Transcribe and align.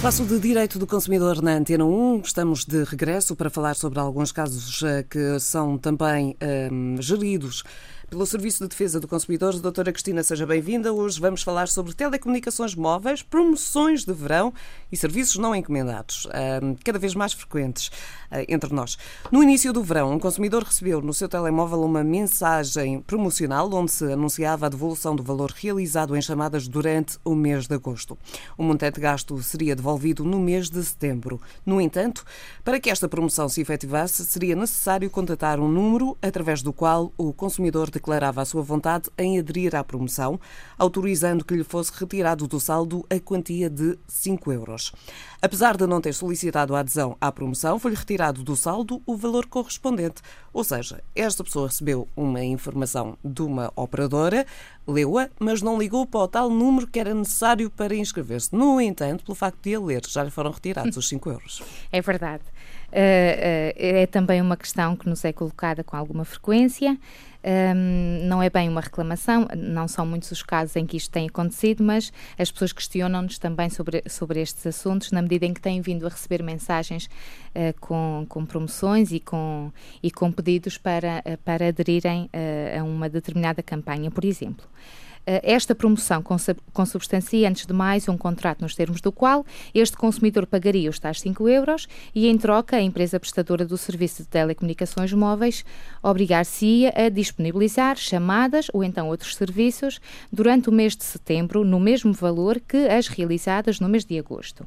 Espaço 0.00 0.24
de 0.24 0.40
Direito 0.40 0.78
do 0.78 0.86
Consumidor 0.86 1.42
na 1.42 1.52
Antena 1.52 1.84
1. 1.84 2.22
Estamos 2.24 2.64
de 2.64 2.84
regresso 2.84 3.36
para 3.36 3.50
falar 3.50 3.76
sobre 3.76 3.98
alguns 3.98 4.32
casos 4.32 4.82
eh, 4.82 5.02
que 5.02 5.38
são 5.38 5.76
também 5.76 6.34
um, 6.40 6.94
ehm, 6.96 7.02
geridos 7.02 7.62
pelo 8.08 8.24
Serviço 8.24 8.64
de 8.64 8.70
Defesa 8.70 8.98
do 8.98 9.06
Consumidor. 9.06 9.60
Doutora 9.60 9.92
Cristina, 9.92 10.22
seja 10.22 10.46
bem-vinda. 10.46 10.90
Hoje 10.90 11.20
vamos 11.20 11.42
falar 11.42 11.68
sobre 11.68 11.92
telecomunicações 11.92 12.74
móveis, 12.74 13.22
promoções 13.22 14.02
de 14.02 14.14
verão 14.14 14.54
e 14.90 14.96
serviços 14.96 15.36
não 15.36 15.54
encomendados, 15.54 16.26
cada 16.82 16.98
vez 16.98 17.14
mais 17.14 17.34
frequentes 17.34 17.90
entre 18.48 18.72
nós. 18.72 18.96
No 19.30 19.42
início 19.42 19.72
do 19.72 19.82
verão, 19.82 20.12
um 20.12 20.18
consumidor 20.18 20.62
recebeu 20.62 21.00
no 21.00 21.12
seu 21.12 21.28
telemóvel 21.28 21.82
uma 21.82 22.04
mensagem 22.04 23.00
promocional 23.00 23.72
onde 23.72 23.90
se 23.90 24.12
anunciava 24.12 24.66
a 24.66 24.68
devolução 24.68 25.16
do 25.16 25.22
valor 25.22 25.52
realizado 25.54 26.16
em 26.16 26.22
chamadas 26.22 26.68
durante 26.68 27.18
o 27.24 27.34
mês 27.34 27.66
de 27.66 27.74
agosto. 27.74 28.16
O 28.56 28.62
montante 28.62 29.00
gasto 29.00 29.42
seria 29.42 29.74
devolvido 29.74 30.24
no 30.24 30.38
mês 30.38 30.70
de 30.70 30.82
setembro. 30.82 31.40
No 31.66 31.80
entanto, 31.80 32.24
para 32.64 32.78
que 32.78 32.90
esta 32.90 33.08
promoção 33.08 33.48
se 33.48 33.60
efetivasse, 33.60 34.24
seria 34.24 34.54
necessário 34.54 35.10
contatar 35.10 35.58
um 35.58 35.68
número 35.68 36.16
através 36.22 36.62
do 36.62 36.72
qual 36.72 37.12
o 37.16 37.32
consumidor 37.32 37.90
declarava 37.90 38.42
a 38.42 38.44
sua 38.44 38.62
vontade 38.62 39.10
em 39.18 39.38
aderir 39.38 39.74
à 39.74 39.82
promoção, 39.82 40.38
autorizando 40.78 41.44
que 41.44 41.54
lhe 41.54 41.64
fosse 41.64 41.92
retirado 41.94 42.46
do 42.46 42.60
saldo 42.60 43.04
a 43.10 43.18
quantia 43.18 43.68
de 43.68 43.98
5 44.06 44.52
euros. 44.52 44.92
Apesar 45.42 45.76
de 45.76 45.86
não 45.86 46.00
ter 46.00 46.12
solicitado 46.12 46.76
a 46.76 46.80
adesão 46.80 47.16
à 47.20 47.32
promoção, 47.32 47.78
foi-lhe 47.78 47.96
retirado 47.96 48.19
do 48.44 48.54
saldo 48.54 49.00
o 49.06 49.16
valor 49.16 49.46
correspondente. 49.46 50.20
Ou 50.52 50.62
seja, 50.62 51.02
esta 51.14 51.42
pessoa 51.42 51.68
recebeu 51.68 52.06
uma 52.14 52.44
informação 52.44 53.16
de 53.24 53.40
uma 53.40 53.72
operadora, 53.74 54.46
leu-a, 54.86 55.30
mas 55.38 55.62
não 55.62 55.78
ligou 55.78 56.06
para 56.06 56.20
o 56.20 56.28
tal 56.28 56.50
número 56.50 56.86
que 56.86 57.00
era 57.00 57.14
necessário 57.14 57.70
para 57.70 57.94
inscrever-se. 57.94 58.54
No 58.54 58.80
entanto, 58.80 59.24
pelo 59.24 59.34
facto 59.34 59.58
de 59.62 59.74
a 59.74 59.80
ler, 59.80 60.02
já 60.06 60.22
lhe 60.22 60.30
foram 60.30 60.50
retirados 60.50 60.96
os 60.96 61.08
5 61.08 61.30
euros. 61.30 61.62
É 61.90 62.02
verdade. 62.02 62.44
Uh, 62.90 62.96
uh, 62.96 63.72
é 63.76 64.06
também 64.06 64.40
uma 64.40 64.56
questão 64.56 64.96
que 64.96 65.08
nos 65.08 65.24
é 65.24 65.32
colocada 65.32 65.84
com 65.84 65.96
alguma 65.96 66.24
frequência. 66.24 66.98
Um, 67.42 68.26
não 68.28 68.42
é 68.42 68.50
bem 68.50 68.68
uma 68.68 68.82
reclamação, 68.82 69.48
não 69.56 69.88
são 69.88 70.04
muitos 70.04 70.30
os 70.30 70.42
casos 70.42 70.76
em 70.76 70.84
que 70.84 70.98
isto 70.98 71.10
tem 71.10 71.26
acontecido, 71.26 71.82
mas 71.82 72.12
as 72.38 72.50
pessoas 72.50 72.70
questionam-nos 72.70 73.38
também 73.38 73.70
sobre, 73.70 74.02
sobre 74.08 74.42
estes 74.42 74.66
assuntos, 74.66 75.10
na 75.10 75.22
medida 75.22 75.46
em 75.46 75.54
que 75.54 75.60
têm 75.60 75.80
vindo 75.80 76.06
a 76.06 76.10
receber 76.10 76.42
mensagens 76.42 77.06
uh, 77.06 77.78
com, 77.80 78.26
com 78.28 78.44
promoções 78.44 79.10
e 79.10 79.20
com, 79.20 79.72
e 80.02 80.10
com 80.10 80.30
pedidos 80.30 80.76
para, 80.76 81.22
para 81.42 81.68
aderirem 81.68 82.24
uh, 82.24 82.80
a 82.80 82.84
uma 82.84 83.08
determinada 83.08 83.62
campanha, 83.62 84.10
por 84.10 84.24
exemplo. 84.24 84.66
Eh, 85.26 85.40
esta 85.52 85.74
promoção 85.74 86.24
consubstancia, 86.72 87.48
antes 87.48 87.66
de 87.66 87.72
mais, 87.72 88.08
um 88.08 88.16
contrato 88.16 88.62
nos 88.62 88.74
termos 88.74 89.00
do 89.00 89.12
qual 89.12 89.44
este 89.74 89.96
consumidor 89.96 90.46
pagaria 90.46 90.88
os 90.88 90.98
tais 90.98 91.20
5 91.20 91.48
euros 91.48 91.86
e, 92.14 92.26
em 92.26 92.38
troca, 92.38 92.76
a 92.76 92.82
empresa 92.82 93.20
prestadora 93.20 93.64
do 93.64 93.76
serviço 93.76 94.22
de 94.22 94.28
telecomunicações 94.28 95.12
móveis 95.12 95.64
obrigar-se-ia 96.02 96.92
a 96.96 97.08
disponibilizar 97.08 97.96
chamadas 97.96 98.66
ou 98.72 98.82
então 98.82 99.08
outros 99.08 99.36
serviços 99.36 100.00
durante 100.32 100.68
o 100.68 100.72
mês 100.72 100.96
de 100.96 101.04
setembro 101.04 101.64
no 101.64 101.78
mesmo 101.78 102.12
valor 102.12 102.60
que 102.60 102.88
as 102.88 103.08
realizadas 103.08 103.80
no 103.80 103.88
mês 103.88 104.04
de 104.04 104.18
agosto. 104.18 104.66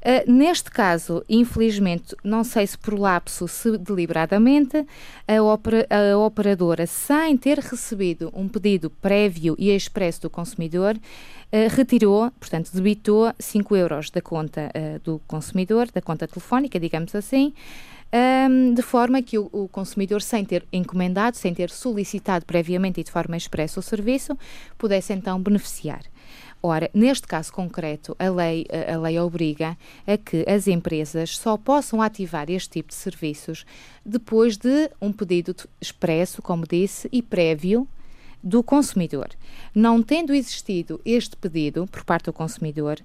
Uh, 0.00 0.30
neste 0.30 0.70
caso, 0.70 1.22
infelizmente, 1.28 2.16
não 2.24 2.42
sei 2.42 2.66
se 2.66 2.78
por 2.78 2.98
lapso, 2.98 3.46
se 3.46 3.76
deliberadamente, 3.76 4.86
a, 5.28 5.42
opera, 5.42 5.86
a, 5.90 6.16
operadora, 6.16 6.86
sem 6.86 7.36
ter 7.36 7.58
recebido 7.58 8.32
um 8.34 8.48
pedido 8.48 8.88
prévio 8.88 9.54
e 9.58 9.70
expresso 9.70 10.22
do 10.22 10.30
consumidor, 10.30 10.96
uh, 10.96 11.76
retirou, 11.76 12.30
portanto, 12.40 12.70
debitou 12.72 13.30
5 13.38 13.76
euros 13.76 14.10
da 14.10 14.22
conta 14.22 14.70
uh, 14.74 14.98
do 15.00 15.20
consumidor, 15.26 15.90
da 15.92 16.00
conta 16.00 16.26
telefónica, 16.26 16.80
digamos 16.80 17.14
assim, 17.14 17.52
um, 18.12 18.74
de 18.74 18.82
forma 18.82 19.22
que 19.22 19.38
o, 19.38 19.48
o, 19.52 19.68
consumidor, 19.68 20.20
sem 20.22 20.44
ter 20.44 20.64
encomendado, 20.72 21.36
sem 21.36 21.54
ter 21.54 21.70
solicitado 21.70 22.44
previamente 22.44 23.00
e 23.00 23.04
de 23.04 23.10
forma 23.10 23.36
expressa 23.36 23.78
o 23.78 23.82
serviço, 23.82 24.36
pudesse 24.76 25.12
então 25.12 25.40
beneficiar. 25.40 26.02
Ora, 26.62 26.90
neste 26.92 27.26
caso 27.26 27.52
concreto, 27.52 28.14
a 28.18 28.28
lei, 28.28 28.66
a 28.92 28.98
lei 28.98 29.18
obriga 29.18 29.78
a 30.06 30.18
que 30.18 30.44
as 30.46 30.68
empresas 30.68 31.38
só 31.38 31.56
possam 31.56 32.02
ativar 32.02 32.50
este 32.50 32.68
tipo 32.70 32.90
de 32.90 32.94
serviços 32.94 33.64
depois 34.04 34.58
de 34.58 34.90
um 35.00 35.10
pedido 35.10 35.54
expresso, 35.80 36.42
como 36.42 36.66
disse, 36.66 37.08
e 37.10 37.22
prévio 37.22 37.88
do 38.42 38.62
consumidor. 38.62 39.28
Não 39.74 40.02
tendo 40.02 40.34
existido 40.34 41.00
este 41.04 41.36
pedido 41.36 41.86
por 41.86 42.04
parte 42.04 42.26
do 42.26 42.32
consumidor, 42.32 42.98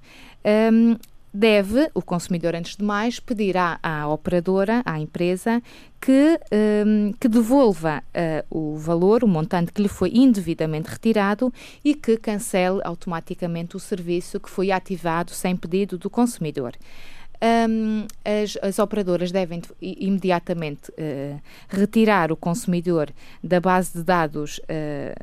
um, 0.74 0.98
deve 1.36 1.90
o 1.94 2.02
consumidor, 2.02 2.56
antes 2.56 2.78
de 2.78 2.84
mais, 2.84 3.20
pedir 3.20 3.58
à, 3.58 3.78
à 3.84 4.08
operadora, 4.08 4.82
à 4.86 4.98
empresa, 5.00 5.62
que, 6.00 6.40
um, 6.86 7.12
que 7.20 7.28
devolva 7.28 8.02
uh, 8.50 8.74
o 8.74 8.78
valor, 8.78 9.24
o 9.24 9.28
montante 9.28 9.72
que 9.72 9.82
lhe 9.82 9.90
foi 9.90 10.12
indevidamente 10.14 10.90
retirado 10.90 11.54
e 11.84 11.94
que 11.94 12.16
cancele 12.18 12.80
automaticamente 12.84 13.76
o 13.76 13.80
serviço 13.80 14.40
que 14.40 14.50
foi 14.50 14.72
ativado 14.72 15.32
sem 15.32 15.56
pedido 15.56 15.98
do 15.98 16.10
consumidor 16.10 16.74
um, 17.46 18.08
as, 18.24 18.58
as, 18.62 18.80
operadoras 18.80 19.32
devem 19.32 19.62
imediatamente 19.80 20.90
uh, 20.92 21.40
retirar 21.70 22.32
o 22.32 22.36
consumidor 22.36 23.12
da 23.44 23.60
base 23.60 23.94
de 23.94 24.04
dados 24.04 24.58
uh, 24.60 24.64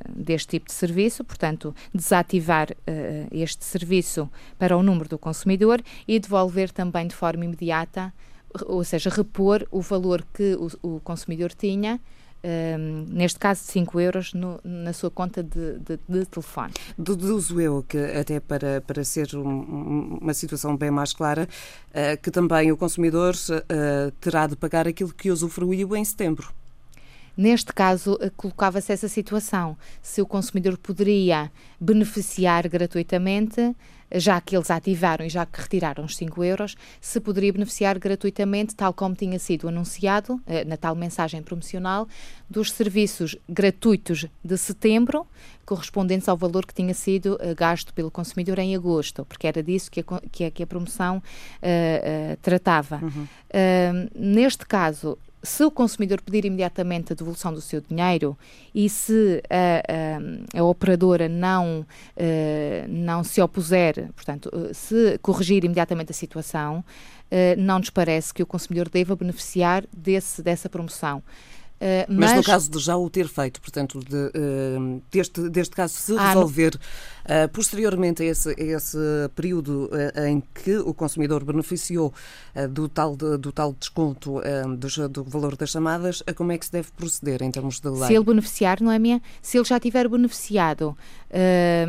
deste 0.08 0.50
tipo 0.50 0.66
de 0.66 0.72
serviço, 0.72 1.24
portanto, 1.24 1.74
desativar 1.92 2.70
uh, 2.70 3.28
este 3.32 3.64
serviço 3.64 4.30
para 4.58 4.76
o 4.76 4.82
número 4.82 5.08
do 5.08 5.18
consumidor 5.18 5.82
e 6.06 6.18
devolver 6.20 6.70
também 6.70 7.08
de 7.08 7.14
forma 7.14 7.44
imediata, 7.44 8.12
ou 8.66 8.84
seja, 8.84 9.10
repor 9.10 9.66
o 9.70 9.80
valor 9.80 10.24
que 10.32 10.54
o, 10.54 10.96
o 10.96 11.00
consumidor 11.00 11.52
tinha 11.52 12.00
um, 12.44 13.06
neste 13.08 13.38
caso 13.38 13.62
de 13.62 13.68
5 13.68 14.00
euros, 14.00 14.34
no, 14.34 14.60
na 14.64 14.92
sua 14.92 15.10
conta 15.10 15.42
de, 15.42 15.78
de, 15.78 15.98
de, 16.08 16.26
telefone. 16.26 16.72
Deduzo 16.98 17.60
eu 17.60 17.84
que, 17.86 17.98
até 17.98 18.40
para, 18.40 18.80
para 18.80 19.04
ser 19.04 19.34
um, 19.36 20.18
uma 20.20 20.34
situação 20.34 20.76
bem 20.76 20.90
mais 20.90 21.12
clara, 21.12 21.48
uh, 21.90 22.20
que 22.20 22.30
também 22.30 22.72
o 22.72 22.76
consumidor 22.76 23.34
uh, 23.34 24.10
terá 24.20 24.46
de 24.46 24.56
pagar 24.56 24.88
aquilo 24.88 25.12
que 25.12 25.30
usufruiu 25.30 25.94
em 25.96 26.04
setembro. 26.04 26.52
Neste 27.36 27.72
caso, 27.72 28.14
uh, 28.14 28.30
colocava-se 28.36 28.92
essa 28.92 29.08
situação. 29.08 29.76
Se 30.02 30.20
o 30.20 30.26
consumidor 30.26 30.76
poderia 30.76 31.50
beneficiar 31.80 32.68
gratuitamente 32.68 33.74
já 34.14 34.40
que 34.40 34.56
eles 34.56 34.70
ativaram 34.70 35.24
e 35.24 35.28
já 35.28 35.46
que 35.46 35.60
retiraram 35.60 36.04
os 36.04 36.16
5 36.16 36.44
euros, 36.44 36.76
se 37.00 37.20
poderia 37.20 37.52
beneficiar 37.52 37.98
gratuitamente, 37.98 38.74
tal 38.74 38.92
como 38.92 39.14
tinha 39.14 39.38
sido 39.38 39.68
anunciado 39.68 40.40
eh, 40.46 40.64
na 40.64 40.76
tal 40.76 40.94
mensagem 40.94 41.42
promocional, 41.42 42.08
dos 42.48 42.72
serviços 42.72 43.36
gratuitos 43.48 44.26
de 44.44 44.58
setembro, 44.58 45.26
correspondentes 45.64 46.28
ao 46.28 46.36
valor 46.36 46.66
que 46.66 46.74
tinha 46.74 46.92
sido 46.92 47.34
uh, 47.34 47.54
gasto 47.56 47.94
pelo 47.94 48.10
consumidor 48.10 48.58
em 48.58 48.74
agosto, 48.74 49.24
porque 49.24 49.46
era 49.46 49.62
disso 49.62 49.90
que 49.90 50.00
a, 50.00 50.04
que 50.30 50.44
a, 50.44 50.50
que 50.50 50.62
a 50.62 50.66
promoção 50.66 51.18
uh, 51.18 51.22
uh, 51.22 52.36
tratava. 52.42 53.00
Uhum. 53.02 53.26
neste 54.14 54.66
caso, 54.66 55.18
se 55.42 55.64
o 55.64 55.70
consumidor 55.70 56.20
pedir 56.20 56.44
imediatamente 56.44 57.12
a 57.12 57.16
devolução 57.16 57.52
do 57.52 57.60
seu 57.60 57.80
dinheiro 57.80 58.38
e 58.74 58.88
se 58.88 59.42
a, 59.50 60.56
a, 60.56 60.60
a 60.60 60.64
operadora 60.64 61.28
não, 61.28 61.80
uh, 61.80 62.88
não 62.88 63.24
se 63.24 63.40
opuser, 63.40 64.10
portanto, 64.14 64.48
uh, 64.52 64.72
se 64.72 65.18
corrigir 65.18 65.64
imediatamente 65.64 66.12
a 66.12 66.14
situação, 66.14 66.78
uh, 66.78 67.60
não 67.60 67.80
nos 67.80 67.90
parece 67.90 68.32
que 68.32 68.42
o 68.42 68.46
consumidor 68.46 68.88
deva 68.88 69.16
beneficiar 69.16 69.84
desse, 69.92 70.42
dessa 70.42 70.68
promoção. 70.68 71.22
Uh, 71.82 72.06
mas, 72.06 72.30
mas, 72.30 72.36
no 72.36 72.44
caso 72.44 72.70
de 72.70 72.78
já 72.78 72.96
o 72.96 73.10
ter 73.10 73.26
feito, 73.26 73.60
portanto, 73.60 73.98
de, 73.98 74.16
uh, 74.16 75.02
deste, 75.10 75.48
deste 75.50 75.74
caso 75.74 75.94
se 75.94 76.16
ah, 76.16 76.28
resolver 76.28 76.76
uh, 76.76 77.48
posteriormente 77.52 78.22
a 78.22 78.26
esse, 78.26 78.50
a 78.50 78.62
esse 78.62 78.98
período 79.34 79.90
em 80.28 80.40
que 80.54 80.76
o 80.76 80.94
consumidor 80.94 81.42
beneficiou 81.42 82.14
do, 82.70 82.88
tal, 82.88 83.16
de, 83.16 83.36
do 83.36 83.50
tal 83.50 83.72
desconto 83.72 84.40
do, 84.78 85.08
do, 85.08 85.24
valor 85.24 85.56
das 85.56 85.70
chamadas, 85.70 86.22
como 86.36 86.52
é 86.52 86.58
que 86.58 86.66
se 86.66 86.72
deve 86.72 86.92
proceder 86.92 87.42
em 87.42 87.50
termos 87.50 87.80
de 87.80 87.88
lei? 87.88 88.06
Se 88.06 88.14
ele 88.14 88.24
beneficiar, 88.24 88.80
não 88.80 88.92
é 88.92 88.98
minha? 88.98 89.20
Se 89.40 89.58
ele 89.58 89.64
já 89.64 89.80
tiver 89.80 90.08
beneficiado, 90.08 90.96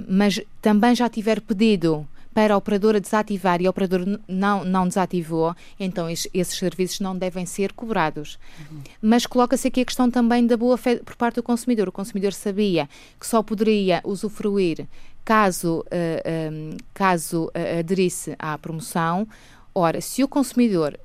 mas 0.08 0.42
também 0.60 0.96
já 0.96 1.08
tiver 1.08 1.40
pedido 1.40 2.08
para 2.34 2.54
a 2.54 2.58
operadora 2.58 3.00
desativar 3.00 3.62
e 3.62 3.68
a 3.68 3.70
operadora 3.70 4.20
não, 4.28 4.66
não 4.66 4.88
desativou, 4.88 5.56
então 5.80 6.10
esses, 6.10 6.28
esses 6.34 6.58
serviços 6.58 7.00
não 7.00 7.16
devem 7.16 7.46
ser 7.46 7.74
cobrados. 7.74 8.40
Uhum. 8.60 8.82
Mas 9.02 9.26
coloca-se 9.26 9.68
aqui 9.68 9.82
a 9.82 9.86
questão 9.86 10.10
também 10.10 10.46
da 10.48 10.58
boa 10.58 10.78
fé 10.78 10.98
por 10.98 11.16
parte 11.16 11.36
do 11.36 11.44
consumidor. 11.44 11.88
O 11.88 11.92
consumidor 11.92 12.34
sabia 12.34 12.90
que 13.20 13.28
só 13.28 13.44
poderia 13.44 14.02
usufruir 14.04 14.88
caso, 15.24 15.80
uh, 15.80 15.86
eh, 15.92 16.50
um, 16.52 16.72
ehm, 16.72 16.78
caso 16.94 17.46
uh, 17.46 17.80
aderisse 17.80 18.36
à 18.38 18.58
promoção. 18.58 19.28
Ora, 19.74 20.02
se 20.02 20.24
o 20.24 20.28
consumidor 20.28 21.00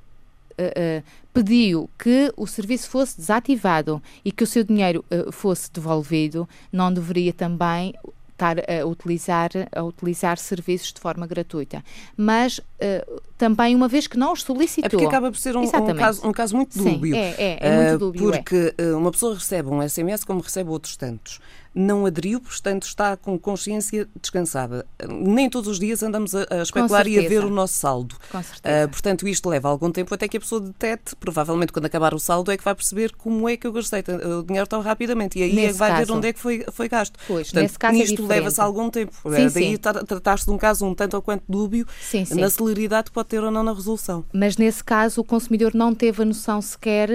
Uh, 0.59 0.99
uh, 0.99 1.03
pediu 1.31 1.89
que 1.97 2.33
o 2.35 2.45
serviço 2.45 2.89
fosse 2.89 3.15
desativado 3.15 4.03
e 4.25 4.29
que 4.29 4.43
o 4.43 4.47
seu 4.47 4.61
dinheiro 4.61 5.05
uh, 5.09 5.31
fosse 5.31 5.71
devolvido, 5.71 6.49
não 6.69 6.91
deveria 6.91 7.31
também 7.31 7.93
estar 8.39 8.57
a 8.59 8.85
utilizar, 8.85 9.49
a 9.75 9.83
utilizar 9.83 10.37
serviços 10.37 10.93
de 10.93 11.01
forma 11.01 11.27
gratuita. 11.27 11.83
Mas 12.15 12.59
uh, 12.59 13.21
também 13.39 13.73
uma 13.73 13.87
vez 13.87 14.05
que 14.05 14.17
não 14.17 14.33
os 14.33 14.43
solicitou. 14.43 14.85
É 14.85 14.89
porque 14.89 15.05
acaba 15.05 15.31
por 15.31 15.37
ser 15.37 15.55
um, 15.55 15.61
um, 15.61 15.95
caso, 15.95 16.27
um 16.27 16.31
caso, 16.33 16.55
muito 16.57 16.77
dúbio. 16.77 17.15
Sim, 17.15 17.19
é, 17.19 17.35
é, 17.37 17.57
é 17.61 17.81
muito 17.81 17.97
dúbio. 17.97 18.31
Porque 18.31 18.75
é. 18.77 18.91
uma 18.93 19.11
pessoa 19.11 19.33
recebe 19.33 19.69
um 19.69 19.87
SMS 19.87 20.25
como 20.25 20.41
recebe 20.41 20.69
outros 20.69 20.97
tantos 20.97 21.39
não 21.73 22.05
aderiu, 22.05 22.41
portanto 22.41 22.83
está 22.83 23.15
com 23.15 23.37
consciência 23.37 24.07
descansada. 24.19 24.85
Nem 25.07 25.49
todos 25.49 25.69
os 25.69 25.79
dias 25.79 26.01
andamos 26.01 26.33
a, 26.33 26.45
a 26.49 26.61
especular 26.61 27.07
e 27.07 27.23
a 27.23 27.29
ver 27.29 27.43
o 27.43 27.49
nosso 27.49 27.75
saldo. 27.75 28.15
Com 28.31 28.41
certeza. 28.41 28.85
Uh, 28.85 28.89
portanto, 28.89 29.27
isto 29.27 29.47
leva 29.47 29.69
algum 29.69 29.91
tempo 29.91 30.13
até 30.13 30.27
que 30.27 30.37
a 30.37 30.39
pessoa 30.39 30.59
detete, 30.59 31.15
provavelmente 31.15 31.71
quando 31.71 31.85
acabar 31.85 32.13
o 32.13 32.19
saldo 32.19 32.51
é 32.51 32.57
que 32.57 32.63
vai 32.63 32.73
perceber 32.73 33.13
como 33.15 33.47
é 33.47 33.55
que 33.55 33.67
eu 33.67 33.71
gastei 33.71 34.03
o 34.39 34.43
dinheiro 34.43 34.67
tão 34.67 34.81
rapidamente 34.81 35.39
e 35.39 35.43
aí 35.43 35.65
é 35.65 35.67
que 35.67 35.73
vai 35.73 35.91
caso, 35.91 36.05
ver 36.05 36.11
onde 36.11 36.27
é 36.27 36.33
que 36.33 36.39
foi, 36.39 36.65
foi 36.71 36.89
gasto. 36.89 37.19
Pois, 37.27 37.47
portanto, 37.47 37.63
nesse 37.63 37.79
caso 37.79 37.99
é 37.99 38.03
isto 38.03 38.23
é 38.23 38.27
leva-se 38.27 38.61
algum 38.61 38.89
tempo. 38.89 39.13
Sim, 39.13 39.49
daí 39.53 39.77
tratar-se 39.77 40.45
de 40.45 40.51
um 40.51 40.57
caso 40.57 40.85
um 40.85 40.95
tanto 40.95 41.15
ou 41.15 41.21
quanto 41.21 41.43
dúbio 41.47 41.85
sim, 42.01 42.25
sim. 42.25 42.35
na 42.35 42.49
celeridade 42.49 43.05
que 43.05 43.11
pode 43.11 43.28
ter 43.29 43.43
ou 43.43 43.51
não 43.51 43.63
na 43.63 43.73
resolução. 43.73 44.25
Mas 44.33 44.57
nesse 44.57 44.83
caso 44.83 45.21
o 45.21 45.23
consumidor 45.23 45.73
não 45.73 45.93
teve 45.93 46.21
a 46.21 46.25
noção 46.25 46.61
sequer 46.61 47.09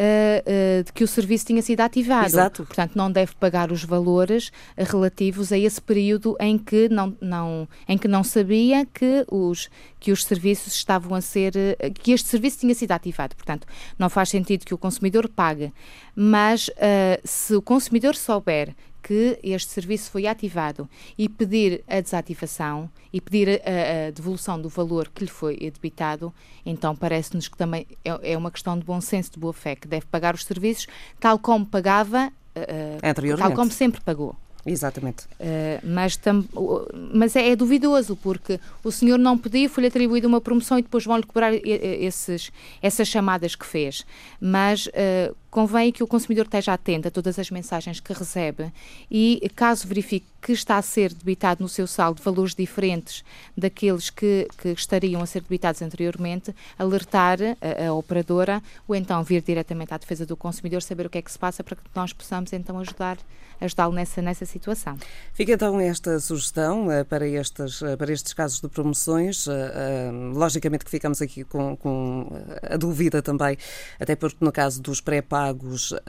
uh, 0.00 0.84
de 0.84 0.92
que 0.92 1.04
o 1.04 1.08
serviço 1.08 1.46
tinha 1.46 1.62
sido 1.62 1.80
ativado. 1.80 2.26
Exato. 2.26 2.64
Portanto, 2.64 2.92
não 2.96 3.12
deve 3.12 3.34
pagar 3.36 3.70
os 3.70 3.84
valores 3.84 4.50
relativos 4.76 5.52
a 5.52 5.58
esse 5.58 5.80
período 5.80 6.36
em 6.40 6.56
que 6.56 6.88
não, 6.88 7.16
não, 7.20 7.68
em 7.86 7.98
que 7.98 8.08
não 8.08 8.24
sabia 8.24 8.86
que 8.86 9.24
os, 9.30 9.68
que 9.98 10.10
os 10.10 10.24
serviços 10.24 10.74
estavam 10.74 11.14
a 11.14 11.20
ser, 11.20 11.52
que 12.02 12.12
este 12.12 12.28
serviço 12.28 12.60
tinha 12.60 12.74
sido 12.74 12.92
ativado. 12.92 13.36
Portanto, 13.36 13.66
não 13.98 14.08
faz 14.08 14.30
sentido 14.30 14.64
que 14.64 14.74
o 14.74 14.78
consumidor 14.78 15.28
pague. 15.28 15.72
Mas 16.16 16.68
uh, 16.68 17.20
se 17.24 17.54
o 17.54 17.62
consumidor 17.62 18.16
souber 18.16 18.74
que 19.10 19.40
este 19.42 19.72
serviço 19.72 20.08
foi 20.08 20.28
ativado 20.28 20.88
e 21.18 21.28
pedir 21.28 21.82
a 21.88 22.00
desativação 22.00 22.88
e 23.12 23.20
pedir 23.20 23.60
a, 23.64 24.06
a 24.06 24.10
devolução 24.12 24.62
do 24.62 24.68
valor 24.68 25.10
que 25.12 25.24
lhe 25.24 25.30
foi 25.30 25.56
debitado, 25.56 26.32
então 26.64 26.94
parece-nos 26.94 27.48
que 27.48 27.58
também 27.58 27.88
é, 28.04 28.34
é, 28.34 28.38
uma 28.38 28.52
questão 28.52 28.78
de 28.78 28.84
bom 28.84 29.00
senso, 29.00 29.32
de 29.32 29.40
boa 29.40 29.52
fé, 29.52 29.74
que 29.74 29.88
deve 29.88 30.06
pagar 30.06 30.32
os 30.32 30.44
serviços 30.44 30.86
tal 31.18 31.40
como 31.40 31.66
pagava, 31.66 32.32
uh, 32.54 33.36
tal 33.36 33.52
como 33.52 33.72
sempre 33.72 34.00
pagou. 34.00 34.36
Exatamente. 34.64 35.24
Uh, 35.40 35.80
mas, 35.82 36.16
mas 37.12 37.34
é, 37.34 37.48
é, 37.48 37.56
duvidoso, 37.56 38.14
porque 38.14 38.60
o 38.84 38.92
senhor 38.92 39.18
não 39.18 39.36
pediu, 39.36 39.68
foi-lhe 39.68 39.88
atribuída 39.88 40.28
uma 40.28 40.40
promoção 40.40 40.78
e 40.78 40.82
depois 40.82 41.04
vão-lhe 41.04 41.24
cobrar 41.24 41.52
esses, 41.52 42.52
essas 42.80 43.08
chamadas 43.08 43.56
que 43.56 43.66
fez. 43.66 44.06
Mas 44.40 44.86
uh, 44.86 45.34
convém 45.50 45.90
que 45.90 46.02
o 46.02 46.06
consumidor 46.06 46.44
esteja 46.44 46.72
atento 46.72 47.08
a 47.08 47.10
todas 47.10 47.38
as 47.38 47.50
mensagens 47.50 48.00
que 48.00 48.12
recebe 48.12 48.72
e, 49.10 49.50
caso 49.54 49.86
verifique 49.86 50.26
que 50.40 50.52
está 50.52 50.78
a 50.78 50.82
ser 50.82 51.12
debitado 51.12 51.62
no 51.62 51.68
seu 51.68 51.86
saldo 51.86 52.22
valores 52.22 52.54
diferentes 52.54 53.22
daqueles 53.56 54.08
que, 54.08 54.48
que 54.56 54.68
estariam 54.68 55.20
a 55.20 55.26
ser 55.26 55.42
debitados 55.42 55.82
anteriormente, 55.82 56.54
alertar 56.78 57.38
a, 57.60 57.88
a, 57.88 57.92
operadora 57.92 58.62
ou 58.88 58.94
então 58.94 59.22
vir 59.22 59.42
diretamente 59.42 59.92
à 59.92 59.98
defesa 59.98 60.24
do 60.24 60.36
consumidor, 60.36 60.82
saber 60.82 61.06
o 61.06 61.10
que 61.10 61.18
é 61.18 61.22
que 61.22 61.30
se 61.30 61.38
passa 61.38 61.62
para 61.62 61.76
que 61.76 61.82
nós 61.94 62.12
possamos 62.12 62.52
então 62.52 62.78
ajudar 62.78 63.18
ajudá-lo 63.60 63.92
nessa, 63.92 64.22
nessa 64.22 64.46
situação. 64.46 64.96
Fica 65.34 65.52
então 65.52 65.78
esta 65.78 66.18
sugestão 66.18 66.86
uh, 66.86 67.04
para, 67.04 67.28
estes, 67.28 67.82
uh, 67.82 67.94
para 67.96 68.10
estes 68.10 68.32
casos 68.32 68.58
de 68.58 68.68
promoções. 68.68 69.46
Uh, 69.46 69.52
logicamente 70.32 70.82
que 70.82 70.90
ficamos 70.90 71.20
aqui 71.20 71.44
com, 71.44 71.76
com 71.76 72.26
a 72.62 72.78
dúvida 72.78 73.20
também, 73.20 73.58
até 73.98 74.16
porque 74.16 74.38
no 74.40 74.50
caso 74.50 74.80
dos 74.80 75.02
pré-pagos 75.02 75.39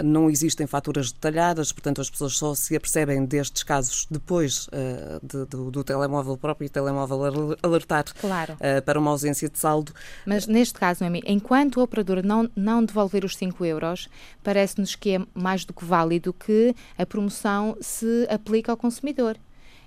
não 0.04 0.30
existem 0.30 0.68
faturas 0.68 1.12
detalhadas, 1.12 1.72
portanto 1.72 2.02
as 2.02 2.10
pessoas 2.10 2.38
só 2.38 2.54
se 2.56 2.76
apercebem 2.76 3.26
destes 3.26 3.64
casos 3.64 4.08
depois 4.10 4.68
de, 5.22 5.46
do, 5.46 5.72
do, 5.72 5.84
telemóvel 5.84 6.38
próprio 6.38 6.66
e 6.66 6.70
telemóvel 6.70 7.58
alertar 7.62 8.06
claro. 8.20 8.58
para 8.86 9.00
uma 9.00 9.12
ausência 9.12 9.50
de 9.50 9.58
saldo. 9.58 9.94
Mas 10.26 10.48
neste 10.48 10.80
caso, 10.80 11.04
Noemi, 11.04 11.22
enquanto 11.26 11.78
o 11.78 11.84
operador 11.84 12.24
não, 12.24 12.50
não 12.56 12.84
devolver 12.84 13.26
os 13.26 13.36
5 13.36 13.66
euros, 13.66 14.08
parece-nos 14.44 14.96
que 14.96 15.16
é 15.16 15.22
mais 15.34 15.66
do 15.66 15.74
que 15.74 15.86
válido 15.86 16.34
que 16.34 16.76
a 16.98 17.06
promoção 17.06 17.78
se 17.82 18.28
aplica 18.30 18.72
ao 18.72 18.78
consumidor. 18.78 19.38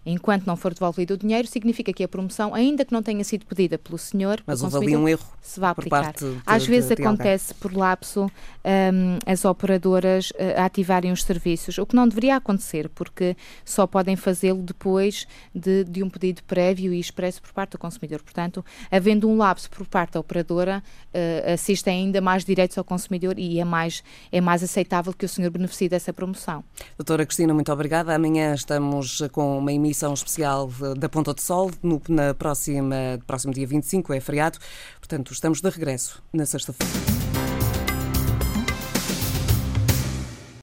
Enquanto 0.06 0.46
não 0.46 0.56
for 0.56 0.74
devolvido 0.74 1.14
o 1.14 1.16
dinheiro, 1.16 1.48
significa 1.48 1.92
que 1.92 2.04
a 2.04 2.08
promoção, 2.08 2.54
ainda 2.54 2.84
que 2.84 2.92
não 2.92 3.02
tenha 3.02 3.24
sido 3.24 3.46
pedida 3.46 3.78
pelo 3.78 3.96
senhor, 3.96 4.42
mas 4.46 4.62
houve 4.62 4.76
ali 4.76 4.96
um 4.96 5.08
erro 5.08 5.24
se 5.40 5.60
vai 5.60 5.70
aplicar. 5.70 6.12
De, 6.12 6.38
Às 6.44 6.66
vezes 6.66 6.88
de, 6.88 6.96
de 6.96 7.02
acontece 7.02 7.54
por 7.54 7.74
lapso 7.74 8.30
um, 8.64 9.18
as 9.26 9.44
operadoras 9.44 10.30
uh, 10.30 10.60
ativarem 10.64 11.12
os 11.12 11.22
serviços, 11.22 11.78
o 11.78 11.86
que 11.86 11.94
não 11.94 12.08
deveria 12.08 12.36
acontecer, 12.36 12.88
porque 12.88 13.36
só 13.64 13.86
podem 13.86 14.16
fazê-lo 14.16 14.62
depois 14.62 15.26
de, 15.54 15.84
de, 15.84 16.02
um 16.02 16.08
pedido 16.08 16.42
prévio 16.44 16.92
e 16.92 17.00
expresso 17.00 17.42
por 17.42 17.52
parte 17.52 17.72
do 17.72 17.78
consumidor. 17.78 18.22
Portanto, 18.22 18.64
havendo 18.90 19.28
um 19.28 19.36
lapso 19.36 19.70
por 19.70 19.86
parte 19.86 20.12
da 20.12 20.20
operadora, 20.20 20.82
uh, 21.14 21.52
assistem 21.52 22.04
ainda 22.04 22.20
mais 22.20 22.44
direitos 22.44 22.76
ao 22.78 22.84
consumidor 22.84 23.38
e 23.38 23.60
é 23.60 23.64
mais, 23.64 24.02
é 24.32 24.40
mais 24.40 24.62
aceitável 24.62 25.12
que 25.12 25.24
o 25.24 25.28
senhor 25.28 25.50
beneficie 25.50 25.88
dessa 25.88 26.12
promoção. 26.12 26.64
Doutora 26.96 27.24
Cristina, 27.24 27.52
muito 27.52 27.72
obrigada. 27.72 28.14
Amanhã 28.14 28.54
estamos 28.54 29.22
com 29.30 29.58
uma 29.58 29.72
emissão 29.72 29.94
emissão 29.94 30.12
especial 30.12 30.69
da 30.99 31.08
Ponta 31.08 31.32
do 31.32 31.41
Sol, 31.41 31.70
no 31.81 32.02
na 32.08 32.35
próxima, 32.35 32.96
próximo 33.26 33.55
dia 33.55 33.67
25, 33.67 34.12
é 34.12 34.20
feriado. 34.20 34.58
Portanto, 34.99 35.32
estamos 35.32 35.61
de 35.61 35.70
regresso 35.70 36.20
na 36.32 36.44
sexta-feira. 36.44 37.24